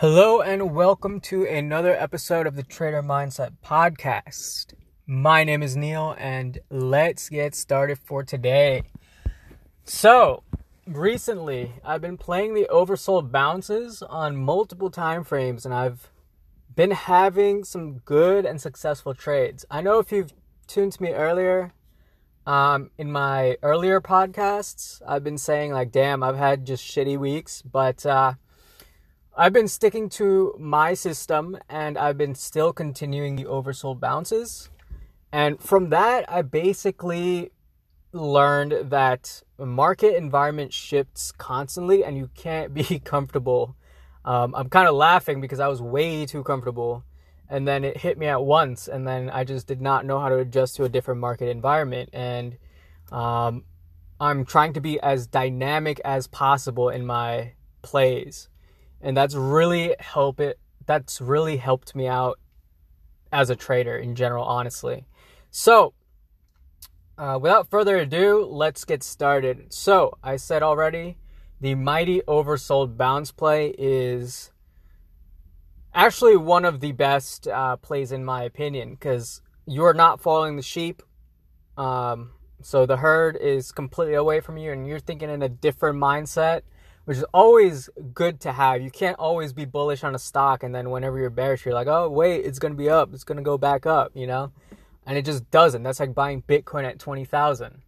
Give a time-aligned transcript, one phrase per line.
[0.00, 4.72] Hello and welcome to another episode of the Trader Mindset Podcast.
[5.06, 8.84] My name is Neil and let's get started for today.
[9.84, 10.42] So,
[10.86, 16.08] recently I've been playing the oversold bounces on multiple time frames and I've
[16.74, 19.66] been having some good and successful trades.
[19.70, 20.32] I know if you've
[20.66, 21.74] tuned to me earlier,
[22.46, 27.60] um, in my earlier podcasts, I've been saying like, damn, I've had just shitty weeks,
[27.60, 28.32] but uh,
[29.40, 34.68] I've been sticking to my system and I've been still continuing the oversold bounces.
[35.32, 37.50] And from that, I basically
[38.12, 43.76] learned that market environment shifts constantly and you can't be comfortable.
[44.26, 47.02] Um, I'm kind of laughing because I was way too comfortable
[47.48, 50.28] and then it hit me at once and then I just did not know how
[50.28, 52.58] to adjust to a different market environment and
[53.10, 53.64] um,
[54.20, 58.50] I'm trying to be as dynamic as possible in my plays
[59.00, 62.38] and that's really help it that's really helped me out
[63.32, 65.04] as a trader in general honestly.
[65.50, 65.94] So
[67.18, 69.72] uh, without further ado let's get started.
[69.72, 71.16] So i said already
[71.60, 74.50] the mighty oversold bounce play is
[75.94, 80.62] actually one of the best uh, plays in my opinion because you're not following the
[80.62, 81.02] sheep.
[81.76, 85.98] Um, so the herd is completely away from you and you're thinking in a different
[85.98, 86.62] mindset
[87.10, 88.80] which is always good to have.
[88.80, 91.88] You can't always be bullish on a stock and then whenever you're bearish, you're like,
[91.88, 93.12] oh, wait, it's going to be up.
[93.12, 94.52] It's going to go back up, you know?
[95.04, 95.82] And it just doesn't.
[95.82, 97.82] That's like buying Bitcoin at 20,000.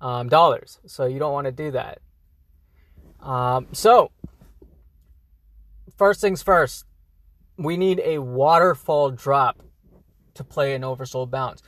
[0.00, 0.78] Um, dollars.
[0.86, 1.98] So you don't want to do that.
[3.18, 4.12] Um, so,
[5.96, 6.84] first things first,
[7.56, 9.64] we need a waterfall drop
[10.34, 11.60] to play an oversold bounce.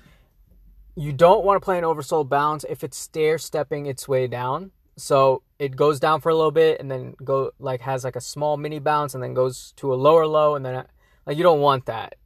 [0.95, 4.71] You don't want to play an oversold bounce if it's stair stepping its way down.
[4.97, 8.21] So it goes down for a little bit and then go like has like a
[8.21, 10.85] small mini bounce and then goes to a lower low and then
[11.27, 12.17] like you don't want that.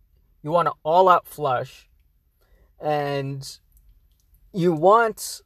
[0.42, 1.88] You want an all out flush
[2.80, 3.58] and
[4.52, 5.42] you want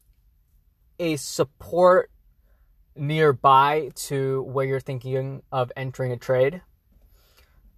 [0.99, 2.11] a support
[2.97, 6.62] nearby to where you're thinking of entering a trade.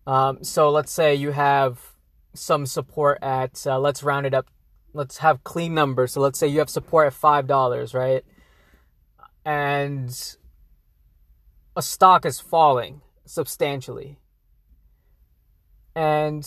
[0.07, 1.95] Um, so let's say you have
[2.35, 4.47] some support at uh, let's round it up.
[4.93, 6.13] Let's have clean numbers.
[6.13, 8.25] So let's say you have support at five dollars, right?
[9.47, 10.37] And
[11.77, 14.19] a stock is falling substantially.
[15.95, 16.45] And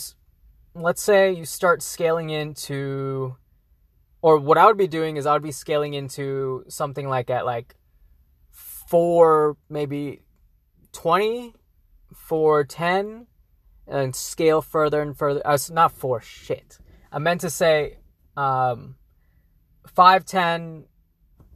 [0.74, 3.36] let's say you start scaling into
[4.22, 7.46] or what I would be doing is I would be scaling into something like at
[7.46, 7.74] like
[8.50, 10.20] 4 maybe
[10.92, 11.54] 20
[12.14, 13.26] 4 10
[13.86, 16.78] and scale further and further uh, not 4 shit.
[17.10, 17.96] I meant to say
[18.36, 18.96] um
[19.86, 20.84] 5 10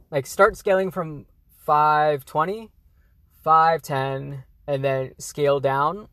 [0.09, 1.27] like start scaling from
[1.65, 2.71] 520,
[3.43, 6.07] 510, and then scale down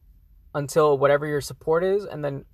[0.54, 2.44] until whatever your support is, and then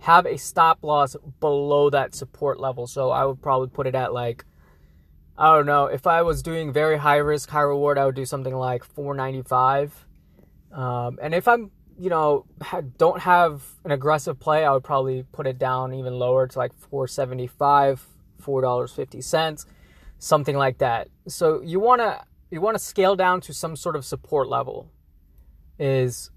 [0.00, 2.86] have a stop loss below that support level.
[2.86, 4.44] So I would probably put it at like,
[5.38, 8.24] I don't know, if I was doing very high risk, high reward, I would do
[8.24, 10.06] something like 495.
[10.72, 12.46] Um, and if I'm, you know,
[12.98, 16.72] don't have an aggressive play, I would probably put it down even lower to like
[16.74, 18.06] 475,
[18.42, 19.66] $4.50,
[20.18, 21.08] something like that.
[21.26, 24.90] So you want to you want to scale down to some sort of support level
[25.78, 26.30] is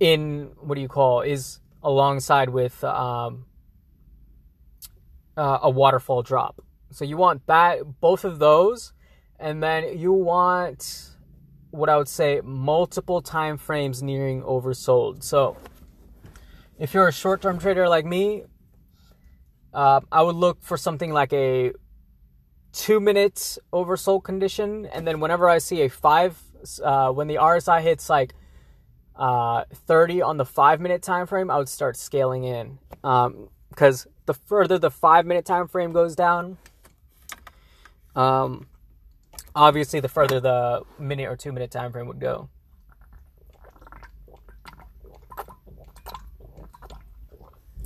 [0.00, 3.46] in what do you call is alongside with um,
[5.36, 6.62] uh, a waterfall drop.
[6.90, 8.92] So you want that both of those
[9.38, 11.10] and then you want
[11.70, 15.22] what i would say multiple time frames nearing oversold.
[15.22, 15.56] So
[16.78, 18.44] if you're a short-term trader like me
[19.74, 21.72] uh, i would look for something like a
[22.72, 26.40] two minutes oversold condition, and then whenever I see a five,
[26.82, 28.34] uh, when the RSI hits like
[29.16, 34.06] uh, 30 on the five minute time frame, I would start scaling in Um because
[34.06, 36.58] um, the further the five minute time frame goes down,
[38.16, 38.66] um,
[39.54, 42.48] obviously the further the minute or two minute time frame would go.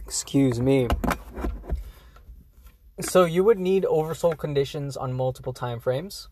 [0.07, 0.89] Excuse me.
[3.13, 6.31] So you would need oversold conditions on multiple time frames,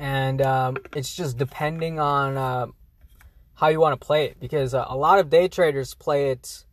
[0.00, 2.66] and um, it's just depending on uh,
[3.54, 4.40] how you want to play it.
[4.40, 6.64] Because uh, a lot of day traders play it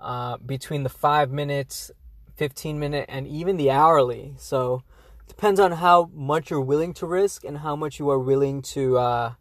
[0.00, 1.90] uh, between the five minutes,
[2.36, 4.34] fifteen minute, and even the hourly.
[4.38, 4.84] So
[5.22, 8.62] it depends on how much you're willing to risk and how much you are willing
[8.62, 8.96] to.
[8.96, 9.32] Uh,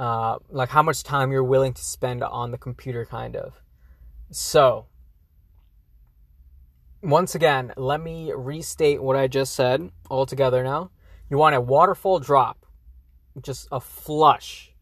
[0.00, 3.62] uh, like how much time you're willing to spend on the computer, kind of.
[4.32, 4.86] So,
[7.06, 10.90] once again, let me restate what I just said all together now.
[11.30, 12.66] You want a waterfall drop
[13.42, 14.72] just a flush.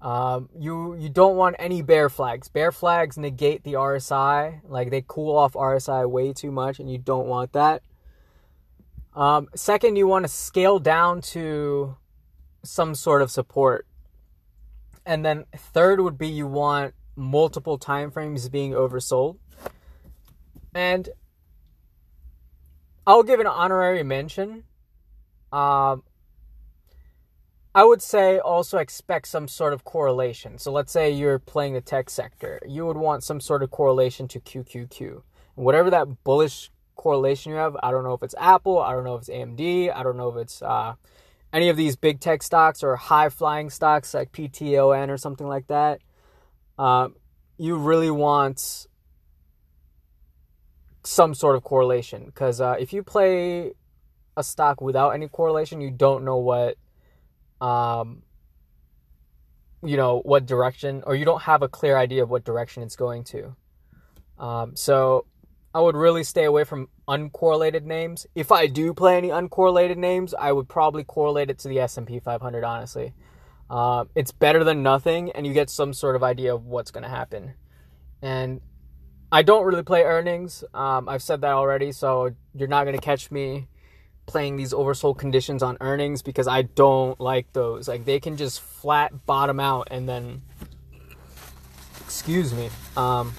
[0.00, 2.48] Um, you you don't want any bear flags.
[2.48, 4.60] Bear flags negate the RSI.
[4.68, 7.82] Like they cool off RSI way too much, and you don't want that.
[9.14, 11.96] Um, second, you want to scale down to
[12.62, 13.86] some sort of support.
[15.06, 19.38] And then third would be you want multiple time frames being oversold.
[20.74, 21.08] And
[23.06, 24.64] I'll give an honorary mention.
[25.52, 26.02] Um,
[27.74, 30.58] I would say also expect some sort of correlation.
[30.58, 34.26] So let's say you're playing the tech sector, you would want some sort of correlation
[34.28, 35.22] to QQQ.
[35.56, 39.14] Whatever that bullish correlation you have, I don't know if it's Apple, I don't know
[39.16, 40.94] if it's AMD, I don't know if it's uh,
[41.52, 45.66] any of these big tech stocks or high flying stocks like PTON or something like
[45.68, 46.00] that.
[46.78, 47.08] Uh,
[47.58, 48.86] you really want
[51.06, 53.72] some sort of correlation because uh, if you play
[54.36, 56.76] a stock without any correlation, you don't know what,
[57.60, 58.22] um,
[59.82, 62.96] you know, what direction, or you don't have a clear idea of what direction it's
[62.96, 63.56] going to.
[64.38, 65.26] Um, so
[65.74, 68.26] I would really stay away from uncorrelated names.
[68.34, 72.18] If I do play any uncorrelated names, I would probably correlate it to the S&P
[72.18, 72.64] 500.
[72.64, 73.14] Honestly,
[73.70, 77.04] uh, it's better than nothing, and you get some sort of idea of what's going
[77.04, 77.54] to happen.
[78.22, 78.60] And
[79.30, 80.62] I don't really play earnings.
[80.72, 83.66] Um, I've said that already, so you're not to catch me
[84.26, 87.88] playing these oversold conditions on earnings because I don't like those.
[87.88, 90.42] Like they can just flat bottom out and then,
[92.00, 93.32] excuse me, um,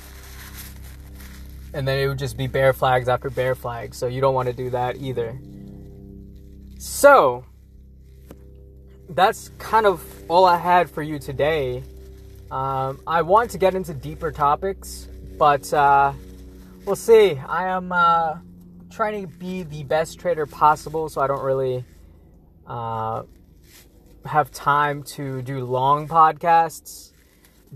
[1.74, 3.98] and then it would just be bear flags after bear flags.
[3.98, 5.40] So you don't want to do that either.
[6.80, 7.46] So
[9.10, 11.84] that's kind of all I had for you today.
[12.52, 15.08] Um, I want to get into deeper topics,
[15.38, 16.14] but uh,
[16.86, 17.38] we'll see.
[17.38, 18.38] I am uh,
[18.90, 21.86] trying to be the best trader possible, so I don't really
[22.66, 23.24] uh,
[24.26, 27.12] have time to do long podcasts.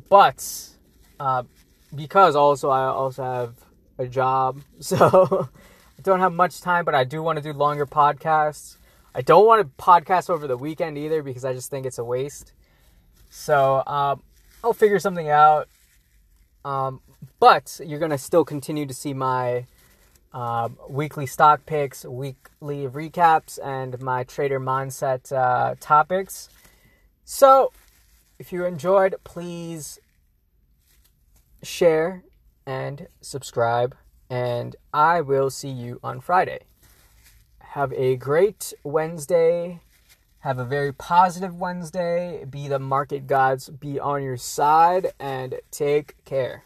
[0.10, 0.70] But
[1.20, 1.44] uh,
[1.94, 3.54] because also I also have
[3.98, 5.50] a job, so
[5.98, 6.86] I don't have much time.
[6.86, 8.78] But I do want to do longer podcasts.
[9.14, 12.04] I don't want to podcast over the weekend either because I just think it's a
[12.04, 12.54] waste.
[13.30, 14.24] So um,
[14.64, 15.68] I'll figure something out.
[16.64, 17.02] Um,
[17.40, 19.66] but you're gonna still continue to see my
[20.34, 26.50] uh, weekly stock picks, weekly recaps, and my trader mindset uh, topics.
[27.26, 27.72] So,
[28.40, 30.00] if you enjoyed, please
[31.64, 32.24] share
[32.66, 33.96] and subscribe,
[34.30, 36.62] and I will see you on Friday.
[37.60, 39.82] Have a great Wednesday.
[40.42, 42.46] Have a very positive Wednesday.
[42.46, 46.64] Be the market gods be on your side and take care.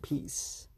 [0.00, 0.69] Peace.